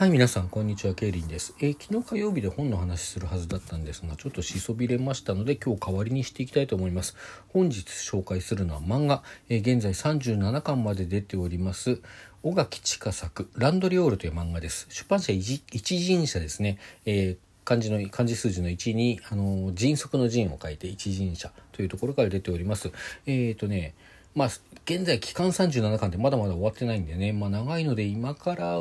[0.00, 0.94] はい、皆さん、こんにちは。
[0.94, 7.14] ケイリンです、えー、昨日火曜日で本の話するはずだったんですが、ちょっとしそびれましたので、今日代わりにしていきたいと思います。
[7.48, 12.00] 本日紹介するのは漫画、えー、現在37巻まで出ております、
[12.42, 14.86] 小垣千佳作、ランドリオールという漫画です。
[14.88, 16.78] 出版社一人社ですね。
[17.04, 22.90] えー漢字の漢字数字の1にあの迅速の陣を書いて一人者というところから出ております。
[23.26, 23.94] えっ、ー、とね
[24.34, 24.48] まあ
[24.86, 28.78] 現在期間37巻でまだまだ終わってないんでね、まあ、長いので今から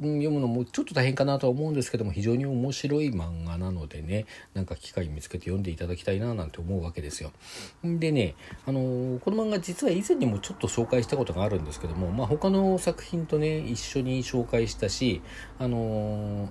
[0.00, 7.32] 読むのもちょっと大変かなとは思うんですけども非常に面白い漫画なのでねなんか機会見つけて読んでいただきたいななんて思うわけですよ。
[7.84, 8.34] でね、
[8.66, 15.20] あのー、この漫画実は以前にもちょっと紹介したことがあるんですけども、まあ、他の作品とね一緒に紹介したし、
[15.58, 16.48] あのー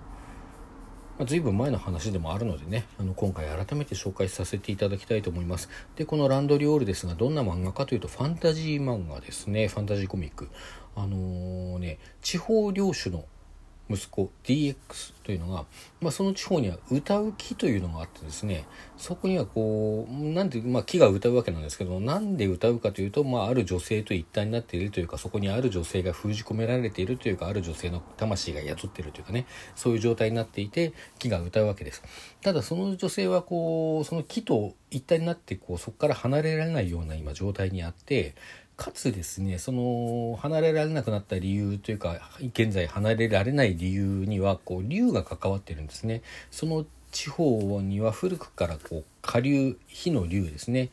[1.20, 5.70] まあ、随分前の話でもあるのでねあの今回改めて紹介させていただきたいと思います。
[5.98, 9.68] でこのランドリオールですがどんな漫画かというとファンタジー漫画ですね。
[9.68, 10.48] ファンタジーコミック。
[10.96, 13.26] あの、ね地方領主の
[13.90, 14.76] 息子 DX
[15.24, 15.66] というのが、
[16.02, 18.66] まあ、その地方には歌う木というのがあってですね
[18.98, 29.46] そこにはこうなんで、まあ、木が歌うわけなんですけどなんで歌うかというと、まあ、ある女性と一体になっているというかそこにある女性が封じ込められているというかある女性の魂が宿っているというかね
[29.76, 32.04] そういう状態になっていて木が歌うわけです。
[32.42, 38.36] ただその女性はこうその木と一体になってこうそこから離れられないような今状態にあって
[38.80, 50.92] かつですねその離れられなくなった理由というか現在離れられない理由にはこう竜が関わってるんですねその地方には古くからこう下流火の竜ですね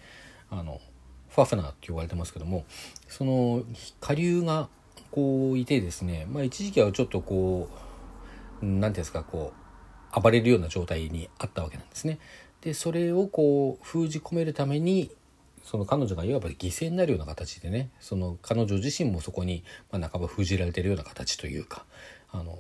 [0.51, 0.81] あの
[1.29, 2.65] ファフナーって呼ばれてますけども
[3.07, 3.63] その
[4.01, 4.69] 下流が
[5.13, 7.69] こういてですねまあ一時期はちょっとこ
[8.63, 9.53] う何ていうんですかこ
[10.17, 12.19] う暴れるような状態にあったわけなんですね。
[12.63, 15.11] でそれをこう封じ込めるために
[15.67, 21.85] その彼女がいわば犠牲になるような形でねその彼女自身もそこに、まあ、半ば封じられてるような形というか
[22.31, 22.59] あの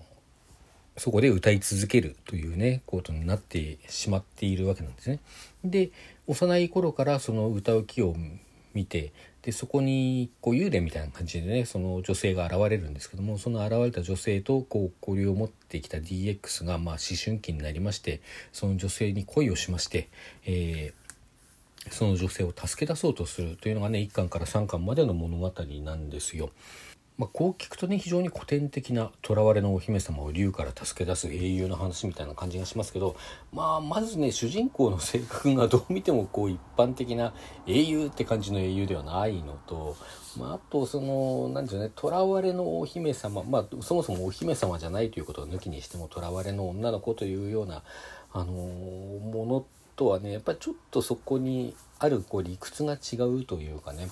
[0.97, 5.21] そこで歌い続けるというねことになってしまっているわけなんですね。
[5.65, 5.91] で
[6.27, 8.17] 幼い頃からその歌う木を
[8.75, 18.21] 見てでそこにこう幽霊みたいな感じでねその女性が現れるんですけどもその現れた女性とこう交流を持ってきた DX がまあ思春期になりまして
[18.53, 20.09] その女性に恋をしまして、
[20.45, 21.06] えー
[21.91, 25.53] その女性を助け出そうとするというのがね1巻から3巻までの物語
[25.83, 26.51] なんですよ。
[27.19, 33.17] まあ、こう聞くとね非常に古典的な囚われのお姫様を竜から助け出す英雄の話みたいな感じがしますけど、
[33.53, 37.33] まあ、まずね主人公の性格がどう見てもこう一般的な
[37.67, 39.97] 英雄って感じの英雄ではないのと、
[40.39, 47.83] まあ、あとその何て言うね囚われのお姫様まあそもそもお姫様じゃないということを抜きにしても囚われの女の子というような
[48.35, 54.09] あのものとはねやっぱりちょっとそこにあるこう理屈が違うというかね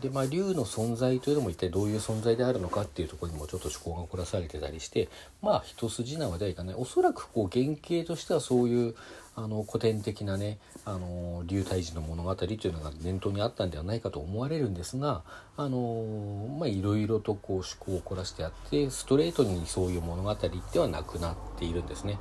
[0.00, 5.08] でまあ竜の存在というのも一体どういう存在であるのかっていうところにもちょっと思考が凝らされてたりして
[5.40, 8.94] まあ一筋縄ではいかないおそらくこう原型としてはそういう
[9.34, 15.22] あの古典的なねあの竜退治の物語というのが念頭にあったんではないかと思われるんですが
[15.56, 20.34] あのまあいろいろとこう思考を凝らしてあってストレートにそういう物語
[20.72, 22.18] ではなくなっているんですね。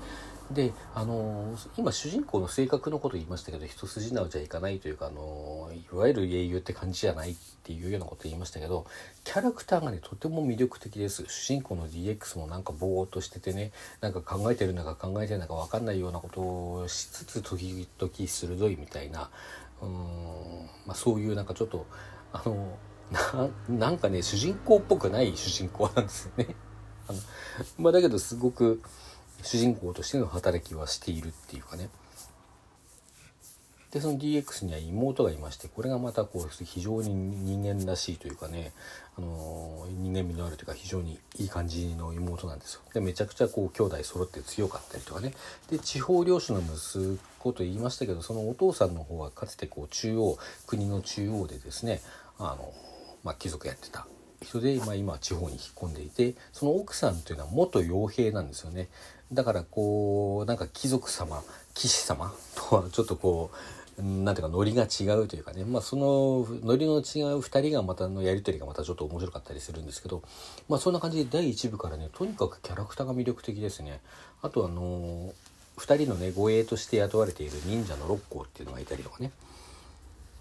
[0.53, 8.85] であの今主人公の性格のこと言いましたけど一筋縄じゃいかないというかあのいわゆる英雄って感じじゃないっていうようなこと言いましたけど
[9.23, 19.29] キャラクターがねとても魅力的です主人公の DX もなんかぼーっとしててねなんか考えてるのか考えてるのか分かんないようなことをしつつ時々鋭いみたいな
[19.81, 19.89] うん、
[20.85, 21.85] まあ、そういうなんかちょっと
[22.33, 22.77] あの
[23.69, 26.55] なんかね主人公っぽくない主人公なんですよね。
[27.07, 27.19] あの
[27.77, 28.81] まあ、だけどすごく
[29.43, 31.89] 主人公としての働きはしているっていうかね。
[33.91, 38.71] でその DX には妹がいましてこれがまたこう非常に人間らしいというかね、
[39.17, 42.81] あの人間味のあるというか非常にいい感じの妹なんですよ。
[42.93, 45.33] でめちゃくちゃこう兄弟揃って強かったりとかね。
[45.69, 50.37] で地方領主の息子と言いましたけどそのお父さんの方はかつてこう中央
[50.67, 52.01] 国の中央でですね
[52.39, 52.73] あの、
[53.25, 54.07] まあ、貴族やってた。
[54.41, 58.87] 人で、まあ、今地方に引っ込んでいてその奥さんというのは元傭兵なんですよね。
[59.33, 61.41] だからこうなんか貴族様
[61.73, 63.57] 騎士様とはちょっとこう
[64.01, 70.23] なんていうかノリが違うというかね、まあ、そのノリの違う2人がまたのやり取りがまたちょっと面白かったりするんですけど、
[70.69, 73.99] まあ、そんな感じで第1部からねとにかくキャラクターが魅力的ですね。
[74.41, 75.33] あとあの
[75.77, 79.31] 2人のね護衛として雇われている忍者の六甲っていうのがいたりとかね。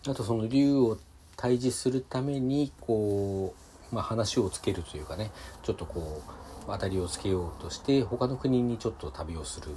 [0.07, 0.97] あとその竜を
[1.37, 3.55] 退治するためにこ
[3.93, 5.31] う、まあ、話をつけるというかね。
[5.63, 9.69] ちょっとこう当たりをつけようとして他の国にちょっと旅をする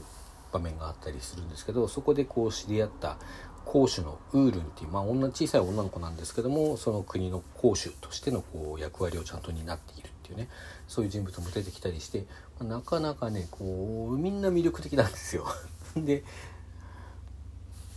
[0.52, 3.18] 場面があったりするんですけどそこでこう知り合った
[3.66, 10.50] 公主のウールンっていう、まあ、女小さい女の子なんですけどもその国の公主としてのこう役割をちゃんと担っているっていうね
[10.88, 12.26] そういう人物も出てきたりして、
[12.60, 15.46] まあ、なかなかねこうみんな魅力的なんですよ。
[15.96, 16.24] で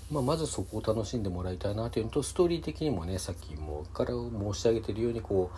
[0.09, 5.57] まあ、まずそこを楽しんでもらいたいなというのとストーリー的にもねさっきもから申し上げてるようにこう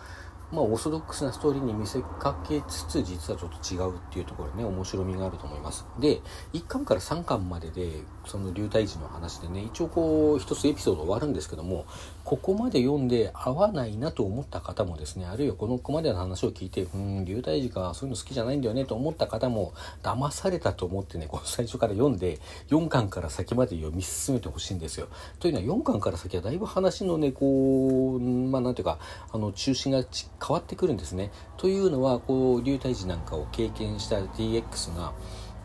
[0.51, 5.85] まあ、オーソドックスなストーリーに見せかけつつ実はちょっと違うっていうところね面白みがあると思います。
[5.99, 6.21] で
[6.53, 11.85] 1巻から3巻まででその流体時の話でね一応こう一つエピソード終わるんですけども
[12.29, 19.73] ここまで読んで合わないなと思った方もですねあるいはこのここまでの話を聞いてうん流体児かそういうの好きじゃないんだよねと思った方も
[20.03, 22.37] 騙されたと思ってねこの最初から読んで
[22.69, 25.07] 4巻から先まで読み進めてほしいんですよ
[25.39, 28.99] というのは4巻から先はだいぶ話のねこうまあなんていうか
[29.33, 31.31] あの中心が変わってくるんですね。
[31.57, 35.13] というのはこう流体児なんかを経験した DX が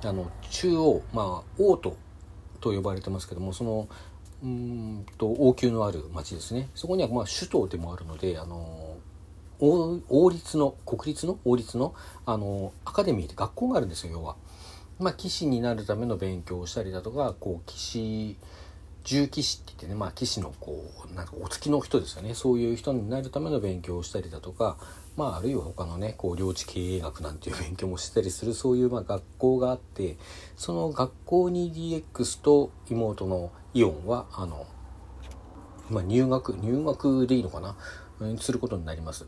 [0.03, 1.95] あの中央まあ王都
[2.61, 3.87] と呼ばれてますけどもその
[4.45, 8.97] うんと王宮のある町ですねそこにはまあ首都でもあるのであの
[9.59, 11.95] 王立の国立の王立の
[12.27, 14.37] あのアカデミーで学校があるんですよ要は。
[15.01, 18.37] まあ、騎士になるための勉強をしたりだとかこう騎士
[19.03, 24.77] 重騎士って言ってね、まあ、騎士のこうなんかお付きの人ですよねそういう人になるための勉強をしたりだとか、
[25.17, 30.17] まあ、あるいは他のねこう領地経営学なんていう勉強もしたりするそういうまあ学校があって
[30.57, 31.73] その学校に
[32.15, 34.67] DX と妹のイオンはあの、
[35.91, 37.77] まあ、入学入学でいいのかな？
[38.21, 39.27] うんすることになります。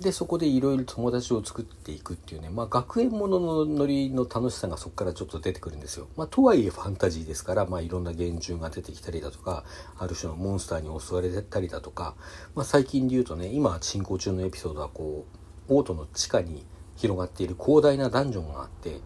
[0.00, 6.06] でそこでいろいろ友達を作っていくっていうね、まあ、学園もののノリの楽しさがそこからちょっと出てくるんですよ。
[6.16, 9.64] まあ、とはいえファンタジーですから、まあ、いろんな幻獣が出てきたりだとか
[9.98, 12.14] ある種のモンスターに襲われたりだとか、
[12.54, 15.26] まあ、最近で言うとね今進行中のエピソードはこ
[15.68, 19.00] うオートの地下に広がっている広大なダンジョンがあって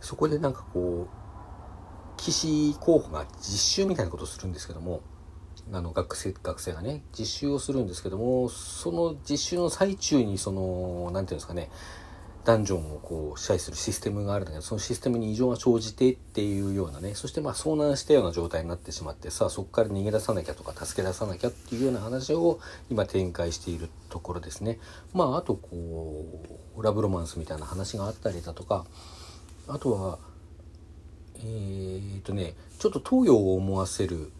[0.00, 1.25] そこでなんかこう
[2.16, 5.02] 騎士候補が実習みたいなことをするんですけども
[5.72, 11.70] あの学生学生がね実習をするんですけどもその実習の最中にその何て言うんですかね
[12.44, 24.78] ダンジョンをこう支配するシステムがあるんだけどそのシステムに異常が生じてっていうようなねそしてまあ遭難したような状態になってしまってさあそこから逃げ出さなきゃとか助け出さなきゃっていうような話を今展開しているところですね。
[25.12, 28.86] まああとこうラブロマンスみたいな話があったりだとか
[29.66, 30.18] あとは
[31.44, 34.30] えー、っとねちょっと東洋を思わせる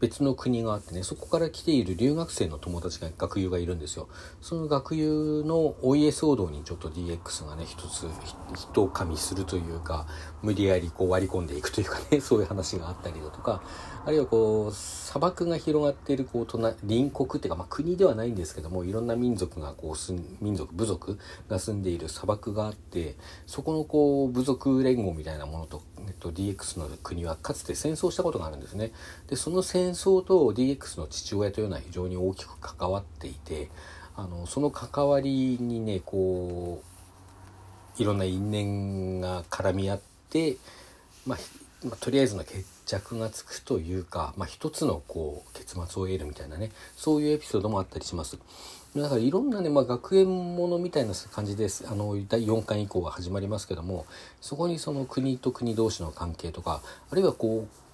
[0.00, 4.08] 別の国があってねそこから来ている留学生の友達が学友がいるんですよ
[4.40, 8.06] その学友のお家騒動にちょっと DX がね一つ
[8.54, 10.06] 人を加味するというか
[10.42, 13.62] 無理やりこう割り込んでいくというかね そういう話があったりだとか
[14.04, 16.70] あるいはこう砂漠が広がっているこう隣
[17.10, 23.16] 国っていうか、まあ、国ではないんですけどもいろんな民族がこう民族部族が住んでいる砂漠があって
[23.46, 28.92] そこのこう部族連合みたいなものと、えっと、DX の国はかつて戦争したことがあるんですね。
[29.28, 33.70] でその戦戦争と DX の父親というのは非常に大きく関わっていて
[34.16, 36.82] あのその関わりにねこ
[37.98, 40.56] ういろんな因縁が絡み合って、
[41.24, 41.38] まあ、
[41.84, 48.38] まあ、とりあえずの決着がつくというか、まあ、一つのこう結末を得るみたいなねそういうエピソードもあったりします。
[48.96, 54.06] だからいろんなね、まあ、学園ものみたいな感じですあの第4巻以降が始まりますけども
[54.40, 56.80] そこにその国と国同士の関係とか
[57.10, 57.85] あるいはこう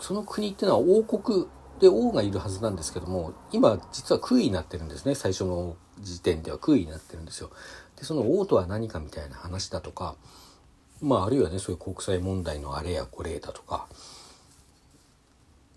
[0.00, 1.46] その国っていうのは王国
[1.80, 7.50] で王がいるはずなんですけども今実は空位になってるんですね最初の時点では空位になってるんですよ。
[7.96, 10.16] でその王とは何かみたいな話だとか
[11.00, 13.86] まああるいはねそういう国際問題のあれやこれだとか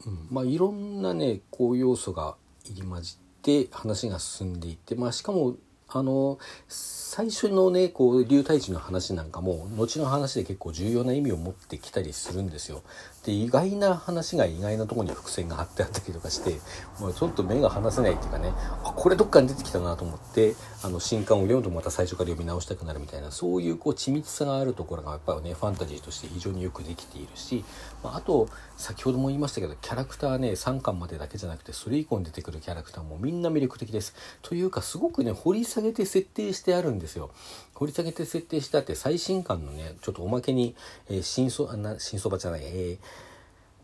[0.05, 2.35] うん、まあいろんなねこう要素が
[2.65, 5.55] 入り混じって話が進んでいってまあしかも
[5.91, 12.83] あの最初のねこう流体児の話なんかも後の話で結構重要な意味を持ってきたりするんですよ。
[13.25, 16.59] で意外な話が意外なとこに伏線が張ってあったりとかして
[16.99, 18.53] もうちょっと目が離せないっていうかね
[18.83, 27.65] あこれどっかに出てきたなと思ってあの新刊を読むとまた最初から読み直したくなるみたいなそういうこう緻密さがあるところがやっぱりねファンタジーとして非常によくできているし、
[28.03, 34.15] まあ、あと先ほども言いましたけどキャラクターね3巻までだけじゃなくてそれ以降に出てくるキャラクターもみんな魅力的です。
[34.41, 37.31] というかすごくね掘り下げて設定してあるんですよ。
[37.75, 40.75] 掘り下げて設定してあって最新刊のねちょっとおまけに、
[41.09, 42.97] えー、新そな新相場じゃない、えー、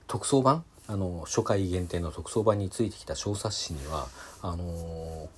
[0.07, 0.63] 特装版？
[0.87, 4.07] あの初回限定の特装版についてきた小冊子には
[4.41, 5.29] あの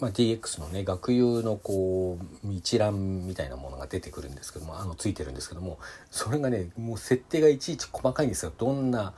[0.00, 5.78] まあ、DX のね学友のこう一覧みたいなものが出てくるんですけどもあのついてるんですけども
[6.10, 9.14] それがねもう設定がいちいち細かいんですよどんな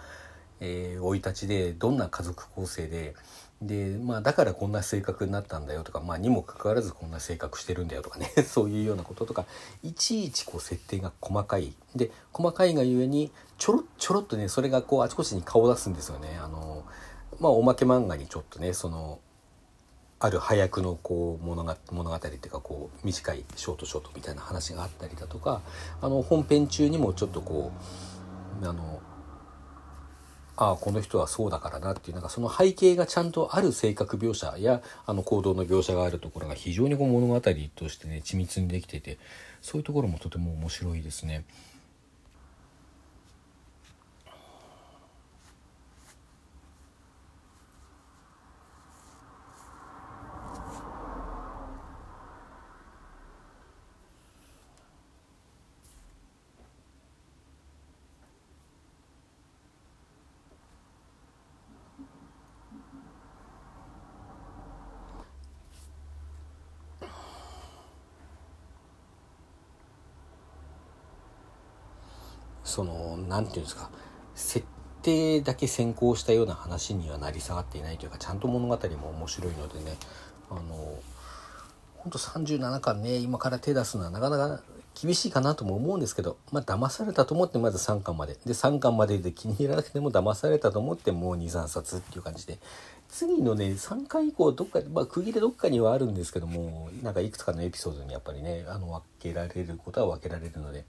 [0.61, 3.15] 生、えー、い立ちでどんな家族構成で
[3.63, 9.47] でまあだからこんな性格になったんだよとかまあにもかかわらずこんな性格してるんだよとかね そういうようなこととか
[9.83, 11.75] いちいちこう設定が細かい。
[11.95, 16.39] で細かいがゆえにちょろちょろっとねそれがこうあちこちに顔を出すんですよね。
[16.39, 16.85] あの
[17.41, 19.21] まあおまけ漫画にちょっとねその
[20.19, 25.63] ある早くのこう物語物語っていうかこう短いショートショートみたいな話があったりだとか
[26.01, 27.71] あの本編中にもちょっとこ
[28.63, 29.01] うあの
[30.57, 39.19] ああこの人はそうだからなっていうなんかその背景がちゃんとある性格描写やあの行動の描写があるところが非常にこう物語としてね緻密にできてて
[39.61, 41.45] そういうところもとても面白いですね。
[72.67, 73.91] その何て言うんですか
[74.35, 74.67] 設
[75.03, 79.97] 定だけ先行したような話にはなり下がっていないというかちゃんと物語も面白いのでね
[80.51, 80.61] あの
[81.95, 84.61] 本当37巻ね今から手出すのはなかなか
[85.01, 92.59] 厳しいかなとも思うんですけどまあ騙されたと思ってまず3巻までで3巻までで気に入らなくても騙されたと思ってもう23冊っていう感じで
[93.09, 100.85] 次のね3巻以降どっかまあ区切りどっかにはあるんですけどもなんかいくつかのエピソードにやっぱりねあの分けられることは分けられるので。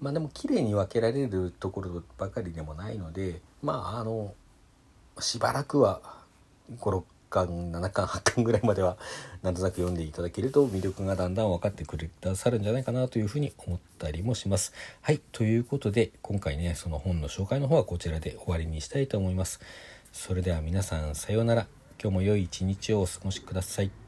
[0.00, 4.34] まあでも綺麗に分けられるところばかりでもないのでまああの
[5.20, 6.00] しばらくは
[6.80, 8.96] 56巻7巻8巻ぐらいまでは
[9.42, 14.72] なんとなく読んでいただけると魅力がだんだん分かってくださるんじゃないかなというふうに思ったりもします。
[15.02, 19.60] はいということで今回ねその本の紹介の方はこちらで終わりにしたいと思います。
[20.12, 21.66] それでは皆さんさようなら
[22.00, 24.07] 今日も良い一日をお過ごしください。